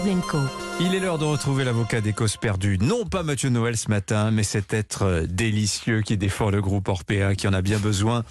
Pavlenko. 0.00 0.59
Il 0.82 0.94
est 0.94 0.98
l'heure 0.98 1.18
de 1.18 1.26
retrouver 1.26 1.64
l'avocat 1.64 2.00
des 2.00 2.14
causes 2.14 2.38
perdues. 2.38 2.78
Non 2.80 3.04
pas 3.04 3.22
Mathieu 3.22 3.50
Noël 3.50 3.76
ce 3.76 3.90
matin, 3.90 4.30
mais 4.30 4.42
cet 4.42 4.72
être 4.72 5.02
euh, 5.02 5.26
délicieux 5.28 6.00
qui 6.00 6.16
défend 6.16 6.48
le 6.48 6.62
groupe 6.62 6.88
Orpea, 6.88 7.34
qui 7.36 7.46
en 7.46 7.52
a 7.52 7.60
bien 7.60 7.78
besoin, 7.78 8.24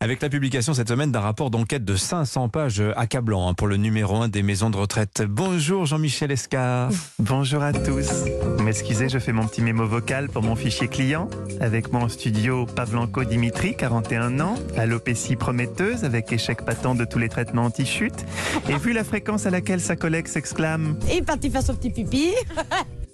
avec 0.00 0.20
la 0.20 0.28
publication 0.28 0.74
cette 0.74 0.88
semaine 0.88 1.12
d'un 1.12 1.20
rapport 1.20 1.48
d'enquête 1.48 1.84
de 1.84 1.94
500 1.94 2.48
pages 2.48 2.80
euh, 2.80 2.92
accablant 2.98 3.48
hein, 3.48 3.54
pour 3.54 3.68
le 3.68 3.76
numéro 3.76 4.16
1 4.16 4.26
des 4.26 4.42
maisons 4.42 4.68
de 4.68 4.78
retraite. 4.78 5.22
Bonjour 5.28 5.86
Jean-Michel 5.86 6.32
Escar. 6.32 6.90
Bonjour 7.20 7.62
à 7.62 7.72
tous. 7.72 8.08
Vous 8.56 8.64
m'excusez, 8.64 9.08
je 9.08 9.20
fais 9.20 9.32
mon 9.32 9.46
petit 9.46 9.62
mémo 9.62 9.86
vocal 9.86 10.28
pour 10.28 10.42
mon 10.42 10.56
fichier 10.56 10.88
client. 10.88 11.30
Avec 11.60 11.92
moi 11.92 12.02
en 12.02 12.08
studio, 12.08 12.66
Pavlenko 12.66 13.22
Dimitri, 13.22 13.76
41 13.76 14.40
ans, 14.40 14.56
alopécie 14.76 15.36
prometteuse 15.36 16.02
avec 16.02 16.32
échec 16.32 16.64
patent 16.64 16.96
de 16.96 17.04
tous 17.04 17.20
les 17.20 17.28
traitements 17.28 17.66
anti-chute. 17.66 18.26
Et 18.68 18.76
vu 18.76 18.92
la 18.92 19.04
fréquence 19.04 19.46
à 19.46 19.50
laquelle 19.50 19.80
sa 19.80 19.94
collègue 19.94 20.26
s'exclame 20.26 20.96
est 21.08 21.22
parti 21.22 21.48
faire 21.48 21.62
son 21.62 21.76
petit 21.76 21.91
pipi. 21.92 22.34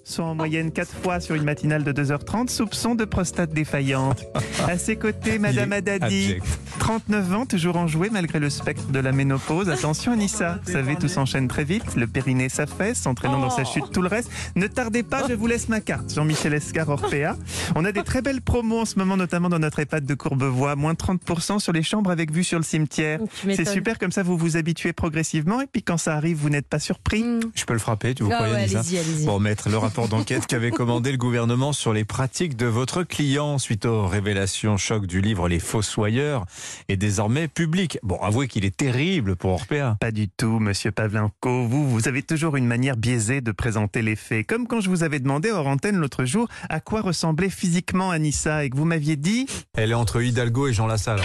Soit 0.09 0.25
en 0.25 0.35
moyenne 0.35 0.73
4 0.73 0.91
fois 1.03 1.21
sur 1.21 1.35
une 1.35 1.45
matinale 1.45 1.85
de 1.85 1.93
2h30, 1.93 2.49
soupçon 2.49 2.95
de 2.95 3.05
prostate 3.05 3.53
défaillante. 3.53 4.25
À 4.67 4.79
ses 4.79 4.97
côtés, 4.97 5.39
Madame 5.39 5.73
Haddadi, 5.73 6.05
abject. 6.05 6.47
39 6.79 7.35
ans, 7.35 7.47
toujours 7.47 7.77
enjouée 7.77 8.09
malgré 8.11 8.39
le 8.39 8.51
spectre 8.51 8.87
de 8.89 8.99
la 8.99 9.13
ménopause. 9.13 9.69
Attention 9.69 10.13
Anissa, 10.13 10.59
vous 10.65 10.73
savez, 10.73 10.97
tout 10.97 11.09
s'enchaîne 11.09 11.49
très 11.49 11.65
vite. 11.65 11.97
Le 11.97 12.07
périnée 12.07 12.49
s'affaisse, 12.49 13.07
entraînant 13.07 13.41
dans 13.41 13.51
sa 13.51 13.65
chute 13.65 13.91
tout 13.93 14.03
le 14.03 14.09
reste. 14.09 14.31
Ne 14.57 14.67
tardez 14.67 15.03
pas, 15.03 15.27
je 15.29 15.35
vous 15.35 15.47
laisse 15.47 15.69
ma 15.69 15.81
carte. 15.81 16.15
Jean-Michel 16.15 16.55
Escar, 16.55 16.89
Orpea. 16.89 17.37
On 17.75 17.85
a 17.85 17.93
des 17.93 18.03
très 18.03 18.23
belles 18.23 18.41
promos 18.41 18.81
en 18.81 18.85
ce 18.85 18.99
moment, 18.99 19.17
notamment 19.17 19.49
dans 19.49 19.59
notre 19.59 19.81
EHPAD 19.81 20.05
de 20.07 20.15
Courbevoie. 20.15 20.77
Moins 20.77 20.95
30% 20.95 21.59
sur 21.59 21.73
les 21.73 21.83
chambres 21.83 22.11
avec 22.11 22.33
vue 22.33 22.45
sur 22.45 22.59
le 22.59 22.65
cimetière. 22.65 23.21
C'est 23.55 23.69
super, 23.69 23.99
comme 23.99 24.13
ça 24.13 24.23
vous 24.23 24.37
vous 24.37 24.57
habituez 24.57 24.93
progressivement 24.93 25.61
et 25.61 25.67
puis 25.67 25.83
quand 25.83 25.99
ça 25.99 26.15
arrive, 26.15 26.39
vous 26.39 26.51
n'êtes 26.51 26.69
pas 26.69 26.79
surpris. 26.79 27.23
Mm. 27.23 27.41
Je 27.55 27.65
peux 27.65 27.73
le 27.73 27.79
frapper, 27.79 28.15
tu 28.15 28.23
vous 28.23 28.31
Ah 28.33 28.37
croyez 28.37 28.55
ouais, 28.55 28.61
Anissa 28.63 28.79
allez-y, 28.81 28.99
allez-y. 28.99 29.27
Bon, 29.27 29.39
maître, 29.41 29.69
le 29.69 29.79
rapport 29.79 29.98
d'enquête 30.07 30.47
qu'avait 30.47 30.71
commandé 30.71 31.11
le 31.11 31.19
gouvernement 31.19 31.73
sur 31.73 31.93
les 31.93 32.05
pratiques 32.05 32.57
de 32.57 32.67
votre 32.67 33.03
client 33.03 33.59
suite 33.59 33.85
aux 33.85 34.07
révélations 34.07 34.77
choc 34.77 35.07
du 35.07 35.21
livre 35.21 35.49
Les 35.49 35.59
Fossoyeurs 35.59 36.45
est 36.89 36.97
désormais 36.97 37.49
public. 37.49 37.99
Bon, 38.03 38.17
avouez 38.23 38.47
qu'il 38.47 38.65
est 38.65 38.77
terrible 38.77 39.35
pour 39.35 39.53
Orpea. 39.53 39.97
Pas 40.01 40.13
du 40.13 40.29
tout, 40.29 40.61
monsieur 40.61 40.93
Pavlenko. 40.93 41.67
Vous, 41.67 41.89
vous 41.89 42.07
avez 42.07 42.23
toujours 42.23 42.57
une 42.57 42.67
manière 42.67 42.97
biaisée 42.97 43.41
de 43.41 43.51
présenter 43.51 44.03
les 44.03 44.15
faits. 44.15 44.47
Comme 44.47 44.69
quand 44.69 44.81
je 44.81 44.89
vous 44.89 45.03
avais 45.03 45.19
demandé 45.19 45.51
hors 45.51 45.67
antenne 45.67 45.97
l'autre 45.97 46.25
jour 46.25 46.47
à 46.69 46.79
quoi 46.81 47.01
ressemblait 47.01 47.51
physiquement 47.51 48.11
Anissa 48.11 48.65
et 48.65 48.71
que 48.71 48.77
vous 48.77 48.85
m'aviez 48.85 49.17
dit 49.17 49.47
Elle 49.75 49.91
est 49.91 49.95
entre 49.95 50.23
Hidalgo 50.23 50.69
et 50.69 50.73
Jean 50.73 50.87
Lassalle. 50.87 51.21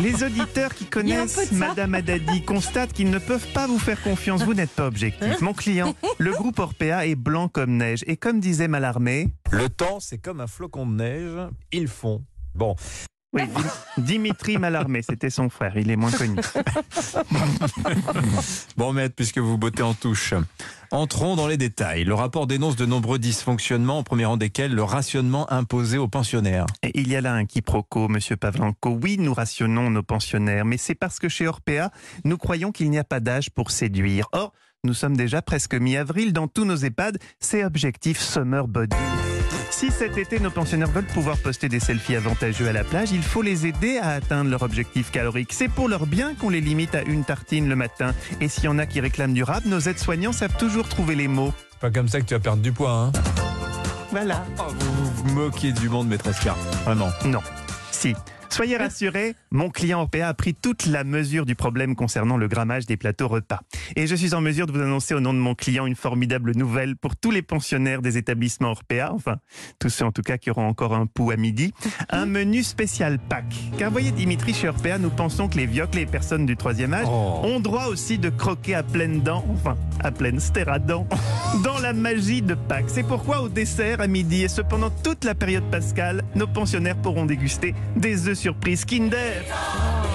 Les 0.00 0.22
auditeurs 0.22 0.74
qui 0.74 0.86
connaissent. 0.86 1.52
Madame 1.52 1.94
Haddadi 1.94 2.42
constatent 2.44 2.92
qu'ils 2.92 3.10
ne 3.10 3.18
peuvent 3.18 3.46
pas 3.52 3.66
vous 3.66 3.78
faire 3.78 4.00
confiance. 4.02 4.42
Vous 4.42 4.54
n'êtes 4.54 4.70
pas 4.70 4.86
objectif. 4.86 5.40
Mon 5.40 5.54
client, 5.54 5.94
le 6.18 6.32
groupe 6.32 6.58
Orpea 6.58 7.06
est 7.06 7.14
blanc 7.14 7.48
comme 7.48 7.76
neige. 7.76 8.04
Et 8.06 8.16
comme 8.16 8.40
disait 8.40 8.68
Mallarmé, 8.68 9.28
Le 9.50 9.68
temps, 9.68 10.00
c'est 10.00 10.18
comme 10.18 10.40
un 10.40 10.46
flocon 10.46 10.86
de 10.86 10.94
neige, 10.94 11.50
ils 11.72 11.88
font. 11.88 12.22
Bon, 12.54 12.76
oui, 13.32 13.42
Dim- 13.46 14.02
Dimitri 14.04 14.58
Mallarmé, 14.58 15.02
c'était 15.02 15.30
son 15.30 15.48
frère. 15.48 15.76
Il 15.76 15.90
est 15.90 15.96
moins 15.96 16.10
connu. 16.10 16.36
Bon, 18.76 18.92
maître, 18.92 19.14
puisque 19.14 19.38
vous 19.38 19.58
bottez 19.58 19.82
en 19.82 19.94
touche, 19.94 20.34
entrons 20.90 21.36
dans 21.36 21.46
les 21.46 21.56
détails. 21.56 22.04
Le 22.04 22.14
rapport 22.14 22.46
dénonce 22.46 22.76
de 22.76 22.86
nombreux 22.86 23.18
dysfonctionnements, 23.18 23.98
au 24.00 24.02
premier 24.02 24.24
rang 24.24 24.36
desquels 24.36 24.74
le 24.74 24.82
rationnement 24.82 25.50
imposé 25.52 25.98
aux 25.98 26.08
pensionnaires. 26.08 26.66
Et 26.82 26.98
Il 26.98 27.08
y 27.08 27.16
a 27.16 27.20
là 27.20 27.34
un 27.34 27.44
quiproquo, 27.44 28.08
monsieur 28.08 28.36
Pavlenko. 28.36 28.98
Oui, 29.02 29.16
nous 29.18 29.34
rationnons 29.34 29.90
nos 29.90 30.02
pensionnaires, 30.02 30.64
mais 30.64 30.78
c'est 30.78 30.94
parce 30.94 31.18
que 31.18 31.28
chez 31.28 31.46
Orpea, 31.46 31.90
nous 32.24 32.38
croyons 32.38 32.72
qu'il 32.72 32.90
n'y 32.90 32.98
a 32.98 33.04
pas 33.04 33.20
d'âge 33.20 33.50
pour 33.50 33.70
séduire. 33.70 34.28
Or, 34.32 34.52
nous 34.84 34.94
sommes 34.94 35.16
déjà 35.16 35.42
presque 35.42 35.74
mi-avril. 35.74 36.32
Dans 36.32 36.48
tous 36.48 36.64
nos 36.64 36.76
EHPAD, 36.76 37.18
c'est 37.38 37.64
objectif 37.64 38.18
Summer 38.20 38.66
Body. 38.66 38.96
Si 39.72 39.90
cet 39.90 40.18
été, 40.18 40.38
nos 40.38 40.50
pensionnaires 40.50 40.90
veulent 40.90 41.06
pouvoir 41.06 41.38
poster 41.38 41.68
des 41.68 41.80
selfies 41.80 42.14
avantageux 42.14 42.68
à 42.68 42.72
la 42.72 42.84
plage, 42.84 43.10
il 43.10 43.22
faut 43.22 43.40
les 43.42 43.66
aider 43.66 43.98
à 43.98 44.10
atteindre 44.10 44.50
leur 44.50 44.62
objectif 44.62 45.10
calorique. 45.10 45.52
C'est 45.52 45.68
pour 45.68 45.88
leur 45.88 46.06
bien 46.06 46.34
qu'on 46.34 46.50
les 46.50 46.60
limite 46.60 46.94
à 46.94 47.02
une 47.02 47.24
tartine 47.24 47.68
le 47.68 47.74
matin. 47.74 48.14
Et 48.40 48.48
s'il 48.48 48.64
y 48.64 48.68
en 48.68 48.78
a 48.78 48.86
qui 48.86 49.00
réclament 49.00 49.32
du 49.32 49.42
rap, 49.42 49.64
nos 49.64 49.80
aides-soignants 49.80 50.32
savent 50.32 50.56
toujours 50.58 50.86
trouver 50.88 51.14
les 51.14 51.26
mots. 51.26 51.52
C'est 51.72 51.80
pas 51.80 51.90
comme 51.90 52.06
ça 52.06 52.20
que 52.20 52.26
tu 52.26 52.34
vas 52.34 52.40
perdre 52.40 52.62
du 52.62 52.70
poids, 52.70 52.92
hein 52.92 53.12
Voilà. 54.10 54.44
Vous 54.78 55.04
vous 55.24 55.34
moquez 55.34 55.72
du 55.72 55.88
monde, 55.88 56.06
maître 56.06 56.28
Escar. 56.28 56.56
Vraiment. 56.84 57.08
Non. 57.24 57.40
Si. 57.90 58.14
Soyez 58.52 58.76
rassurés, 58.76 59.34
mon 59.50 59.70
client 59.70 60.02
Orpea 60.02 60.28
a 60.28 60.34
pris 60.34 60.52
toute 60.54 60.84
la 60.84 61.04
mesure 61.04 61.46
du 61.46 61.54
problème 61.54 61.96
concernant 61.96 62.36
le 62.36 62.48
grammage 62.48 62.84
des 62.84 62.98
plateaux 62.98 63.26
repas. 63.26 63.60
Et 63.96 64.06
je 64.06 64.14
suis 64.14 64.34
en 64.34 64.42
mesure 64.42 64.66
de 64.66 64.72
vous 64.72 64.80
annoncer 64.82 65.14
au 65.14 65.20
nom 65.20 65.32
de 65.32 65.38
mon 65.38 65.54
client 65.54 65.86
une 65.86 65.94
formidable 65.96 66.52
nouvelle 66.54 66.94
pour 66.96 67.16
tous 67.16 67.30
les 67.30 67.40
pensionnaires 67.40 68.02
des 68.02 68.18
établissements 68.18 68.72
Orpea, 68.72 69.10
enfin, 69.14 69.36
tous 69.78 69.88
ceux 69.88 70.04
en 70.04 70.12
tout 70.12 70.20
cas 70.20 70.36
qui 70.36 70.50
auront 70.50 70.66
encore 70.68 70.92
un 70.94 71.06
pouls 71.06 71.30
à 71.30 71.36
midi, 71.36 71.72
un 72.10 72.26
menu 72.26 72.62
spécial 72.62 73.18
Pâques. 73.18 73.56
Car 73.78 73.90
voyez 73.90 74.10
Dimitri, 74.10 74.52
chez 74.52 74.68
Orpea, 74.68 74.98
nous 74.98 75.08
pensons 75.10 75.48
que 75.48 75.56
les 75.56 75.66
viocles, 75.66 75.96
les 75.96 76.06
personnes 76.06 76.44
du 76.44 76.56
troisième 76.58 76.92
âge, 76.92 77.06
Oh. 77.08 77.40
ont 77.44 77.58
droit 77.58 77.86
aussi 77.86 78.18
de 78.18 78.28
croquer 78.28 78.74
à 78.74 78.82
pleines 78.82 79.22
dents, 79.22 79.46
enfin, 79.48 79.78
à 80.04 80.10
pleine 80.12 80.38
stéradent, 80.40 81.06
dans 81.64 81.78
la 81.78 81.94
magie 81.94 82.42
de 82.42 82.52
Pâques. 82.54 82.84
C'est 82.90 83.02
pourquoi 83.06 83.40
au 83.40 83.48
dessert, 83.48 84.02
à 84.02 84.06
midi 84.06 84.42
et 84.42 84.48
cependant 84.48 84.90
toute 85.02 85.24
la 85.24 85.34
période 85.34 85.64
pascale, 85.70 86.22
nos 86.34 86.46
pensionnaires 86.46 86.96
pourront 86.96 87.24
déguster 87.24 87.74
des 87.96 88.28
œufs 88.28 88.41
surprises 88.42 88.84
Kinder. 88.84 89.44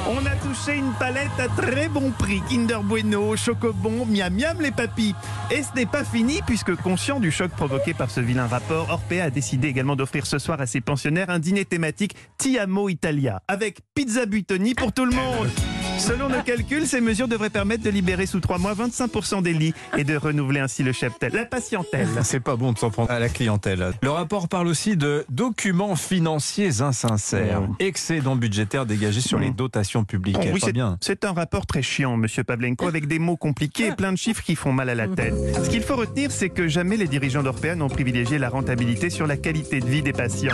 On 0.09 0.25
a 0.25 0.35
touché 0.35 0.77
une 0.77 0.91
palette 0.99 1.39
à 1.39 1.47
très 1.47 1.87
bon 1.87 2.11
prix. 2.11 2.41
Kinder 2.49 2.79
Bueno, 2.83 3.37
Chocobon, 3.37 4.05
miam 4.05 4.33
miam 4.33 4.61
les 4.61 4.71
papis. 4.71 5.15
Et 5.49 5.63
ce 5.63 5.73
n'est 5.75 5.85
pas 5.85 6.03
fini 6.03 6.41
puisque 6.45 6.75
conscient 6.75 7.21
du 7.21 7.31
choc 7.31 7.51
provoqué 7.51 7.93
par 7.93 8.11
ce 8.11 8.19
vilain 8.19 8.47
rapport, 8.47 8.89
Orpea 8.89 9.23
a 9.23 9.29
décidé 9.29 9.69
également 9.69 9.95
d'offrir 9.95 10.25
ce 10.25 10.39
soir 10.39 10.59
à 10.59 10.65
ses 10.65 10.81
pensionnaires 10.81 11.29
un 11.29 11.39
dîner 11.39 11.63
thématique 11.63 12.15
Ti 12.37 12.59
Amo 12.59 12.89
Italia 12.89 13.41
avec 13.47 13.79
pizza 13.95 14.25
Buitoni 14.25 14.75
pour 14.75 14.91
tout 14.91 15.05
le 15.05 15.15
monde. 15.15 15.47
Selon 15.97 16.29
nos 16.29 16.41
calculs, 16.43 16.85
ces 16.85 17.01
mesures 17.01 17.27
devraient 17.27 17.49
permettre 17.49 17.83
de 17.83 17.89
libérer 17.89 18.25
sous 18.25 18.39
trois 18.39 18.57
mois 18.57 18.73
25% 18.73 19.41
des 19.41 19.53
lits 19.53 19.73
et 19.97 20.03
de 20.03 20.15
renouveler 20.15 20.59
ainsi 20.59 20.83
le 20.83 20.91
cheptel. 20.91 21.33
La 21.33 21.45
patientèle. 21.45 22.07
C'est 22.23 22.39
pas 22.39 22.55
bon 22.55 22.71
de 22.71 22.77
s'en 22.77 22.89
prendre 22.91 23.09
à 23.11 23.19
la 23.19 23.29
clientèle. 23.29 23.91
Le 24.01 24.09
rapport 24.11 24.47
parle 24.47 24.67
aussi 24.67 24.95
de 24.95 25.25
documents 25.29 25.95
financiers 25.95 26.81
insincères, 26.81 27.63
Oh. 27.69 27.75
excédents 27.79 28.35
budgétaires 28.35 28.85
dégagés 28.85 29.21
sur 29.21 29.39
les 29.39 29.49
dotations 29.49 30.03
publiques. 30.03 30.37
Oh, 30.39 30.43
Eh, 30.45 30.51
oui, 30.53 30.59
c'est- 30.63 30.71
bien. 30.71 30.97
c'est 31.01 31.25
un 31.25 31.33
rapport 31.33 31.65
très 31.65 31.81
chiant, 31.81 32.15
monsieur 32.15 32.43
Pavlenko, 32.43 32.87
avec 32.87 33.07
des 33.07 33.19
mots 33.19 33.37
compliqués 33.37 33.87
et 33.87 33.91
plein 33.91 34.11
de 34.11 34.17
chiffres 34.17 34.43
qui 34.43 34.55
font 34.55 34.71
mal 34.71 34.89
à 34.89 34.95
la 34.95 35.07
tête. 35.07 35.33
Ce 35.63 35.69
qu'il 35.69 35.81
faut 35.81 35.95
retenir, 35.95 36.31
c'est 36.31 36.49
que 36.49 36.67
jamais 36.67 36.97
les 36.97 37.07
dirigeants 37.07 37.43
d'Orpea 37.43 37.75
n'ont 37.75 37.89
privilégié 37.89 38.37
la 38.37 38.49
rentabilité 38.49 39.09
sur 39.09 39.25
la 39.27 39.37
qualité 39.37 39.79
de 39.79 39.85
vie 39.87 40.01
des 40.03 40.13
patients. 40.13 40.53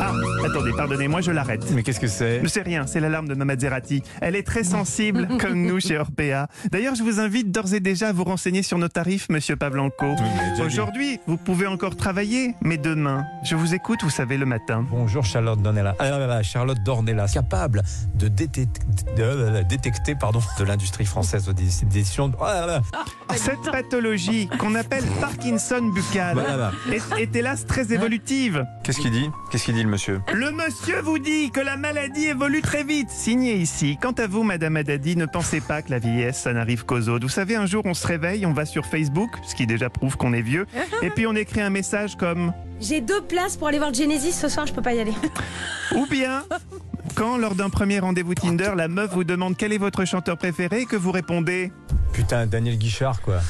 Ah, 0.00 0.12
attendez, 0.44 0.72
pardonnez-moi, 0.72 1.20
je 1.20 1.30
l'arrête. 1.30 1.64
Mais 1.72 1.82
qu'est-ce 1.82 2.00
que 2.00 2.06
c'est? 2.06 2.42
Ne 2.42 2.48
sais 2.48 2.62
rien, 2.62 2.86
c'est 2.86 3.00
l'alarme 3.00 3.28
de 3.28 3.34
Mama 3.34 3.56
Zerati. 3.56 4.02
Elle 4.20 4.36
est 4.36 4.42
très 4.42 4.64
sensible, 4.64 5.28
comme 5.40 5.62
nous 5.62 5.80
chez 5.80 5.98
Orpea. 5.98 6.48
D'ailleurs, 6.70 6.94
je 6.94 7.02
vous 7.02 7.20
invite 7.20 7.50
d'ores 7.50 7.74
et 7.74 7.80
déjà 7.80 8.08
à 8.08 8.12
vous 8.12 8.24
renseigner 8.24 8.62
sur 8.62 8.78
nos 8.78 8.88
tarifs, 8.88 9.28
monsieur 9.28 9.56
Pavlenko. 9.56 10.06
Oui. 10.06 10.64
Aujourd'hui, 10.64 11.20
vous 11.26 11.36
pouvez 11.36 11.66
encore 11.66 11.96
travailler, 11.96 12.54
mais 12.60 12.76
demain, 12.76 13.24
je 13.44 13.56
vous 13.56 13.74
écoute, 13.74 14.00
vous 14.02 14.10
savez, 14.10 14.36
le 14.36 14.46
matin. 14.46 14.84
Bonjour 14.90 15.24
Charlotte 15.24 15.60
Dornella. 15.60 15.94
Ah, 15.98 16.10
là, 16.10 16.26
là, 16.26 16.42
Charlotte 16.42 16.82
Dornella, 16.84 17.26
capable 17.28 17.82
de, 18.14 18.28
détecter, 18.28 18.80
de, 19.16 19.22
euh, 19.22 19.62
détecter 19.62 20.14
pardon, 20.14 20.40
de 20.58 20.64
l'industrie 20.64 21.04
française. 21.04 21.48
Oh 21.48 22.44
là 22.44 22.66
là. 22.66 22.80
Cette 23.36 23.70
pathologie 23.70 24.48
qu'on 24.58 24.74
appelle 24.74 25.04
Parkinson 25.20 25.90
buccal 25.94 26.34
Voilà, 26.34 26.56
là. 26.56 26.72
est, 26.92 27.20
est 27.20 27.36
hélas 27.36 27.66
très 27.66 27.92
évolutive. 27.92 28.64
Qu'est-ce 28.84 29.00
qu'il 29.00 29.10
dit? 29.10 29.28
Qu'est-ce 29.50 29.64
qu'il 29.64 29.74
dit 29.74 29.82
le 29.82 29.88
monsieur? 29.88 30.20
Le 30.32 30.50
monsieur 30.52 31.00
vous 31.02 31.18
dit 31.18 31.50
que 31.50 31.60
la 31.60 31.76
maladie 31.76 32.26
évolue 32.26 32.62
très 32.62 32.84
vite. 32.84 33.10
Signé 33.10 33.54
ici. 33.56 33.98
Quant 34.00 34.12
à 34.12 34.26
vous, 34.28 34.44
Madame 34.44 34.76
Haddadi, 34.76 35.16
ne 35.16 35.26
pensez 35.26 35.60
pas 35.60 35.82
que 35.82 35.90
la 35.90 35.98
vieillesse, 35.98 36.40
ça 36.42 36.52
n'arrive 36.52 36.84
qu'aux 36.84 37.08
autres. 37.08 37.24
Vous 37.26 37.32
savez, 37.32 37.56
un 37.56 37.66
jour, 37.66 37.82
on 37.86 37.94
se 37.94 38.06
réveille, 38.06 38.46
on 38.46 38.52
va 38.52 38.64
sur 38.66 38.86
Facebook, 38.86 39.30
ce 39.46 39.54
qui 39.54 39.66
déjà 39.66 39.90
prouve 39.90 40.16
qu'on 40.16 40.32
est 40.32 40.42
vieux, 40.42 40.66
et 41.02 41.10
puis 41.10 41.26
on 41.26 41.34
écrit 41.34 41.60
un 41.60 41.70
message 41.70 42.16
comme 42.16 42.52
J'ai 42.80 43.00
deux 43.00 43.20
places 43.22 43.56
pour 43.56 43.68
aller 43.68 43.78
voir 43.78 43.92
Genesis 43.92 44.32
ce 44.32 44.48
soir, 44.48 44.66
je 44.66 44.72
peux 44.72 44.82
pas 44.82 44.94
y 44.94 45.00
aller. 45.00 45.14
Ou 45.96 46.06
bien, 46.06 46.44
quand 47.14 47.36
lors 47.36 47.54
d'un 47.56 47.68
premier 47.68 47.98
rendez-vous 47.98 48.34
Tinder, 48.34 48.72
la 48.76 48.88
meuf 48.88 49.12
vous 49.12 49.24
demande 49.24 49.56
quel 49.56 49.72
est 49.72 49.78
votre 49.78 50.04
chanteur 50.04 50.38
préféré 50.38 50.82
et 50.82 50.86
que 50.86 50.96
vous 50.96 51.10
répondez 51.12 51.72
Putain, 52.14 52.46
Daniel 52.46 52.78
Guichard, 52.78 53.20
quoi. 53.20 53.40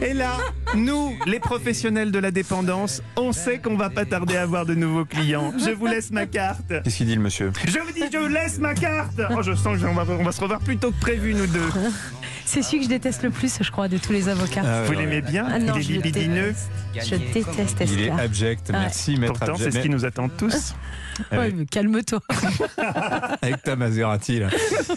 Et 0.00 0.14
là, 0.14 0.38
nous, 0.74 1.14
les 1.26 1.38
professionnels 1.38 2.10
de 2.10 2.18
la 2.18 2.30
dépendance, 2.30 3.02
on 3.16 3.32
sait 3.32 3.58
qu'on 3.58 3.76
va 3.76 3.90
pas 3.90 4.06
tarder 4.06 4.36
à 4.36 4.42
avoir 4.42 4.64
de 4.64 4.74
nouveaux 4.74 5.04
clients. 5.04 5.52
Je 5.58 5.70
vous 5.70 5.86
laisse 5.86 6.10
ma 6.10 6.24
carte. 6.26 6.72
Qu'est-ce 6.82 6.96
qu'il 6.96 7.06
dit 7.06 7.14
le 7.14 7.20
monsieur 7.20 7.52
Je 7.66 7.78
vous 7.78 7.92
dis, 7.92 8.04
je 8.10 8.16
vous 8.18 8.28
laisse 8.28 8.58
ma 8.58 8.74
carte. 8.74 9.20
Oh, 9.36 9.42
je 9.42 9.54
sens 9.54 9.80
qu'on 9.82 9.92
va, 9.94 10.04
on 10.08 10.24
va 10.24 10.32
se 10.32 10.40
revoir 10.40 10.60
plus 10.60 10.78
tôt 10.78 10.90
que 10.92 11.00
prévu, 11.00 11.34
nous 11.34 11.46
deux. 11.46 11.68
C'est 12.46 12.62
celui 12.62 12.78
que 12.78 12.84
je 12.84 12.88
déteste 12.88 13.22
le 13.22 13.30
plus, 13.30 13.58
je 13.60 13.70
crois, 13.70 13.88
de 13.88 13.98
tous 13.98 14.12
les 14.12 14.28
avocats. 14.28 14.62
Ah, 14.64 14.82
Vous 14.84 14.92
ouais, 14.92 14.96
l'aimez 14.98 15.16
ouais. 15.16 15.22
bien 15.22 15.46
Ah 15.50 15.58
non, 15.58 15.74
Il 15.76 15.90
est 15.90 15.94
libidineux. 15.94 16.54
déteste. 16.94 17.10
Je 17.10 17.16
déteste 17.16 17.76
Il 17.92 18.00
est 18.02 18.10
abject, 18.10 18.70
Ouais. 18.70 18.78
merci 18.78 19.16
maître 19.18 19.34
Pourtant, 19.34 19.56
c'est 19.58 19.70
ce 19.72 19.78
qui 19.78 19.90
nous 19.90 20.04
attend 20.06 20.28
tous. 20.28 20.74
Ouais, 21.32 21.52
calme-toi. 21.70 22.20
Avec 23.42 23.62
ta 23.62 23.74
Maserati, 23.76 24.40
là. 24.40 24.48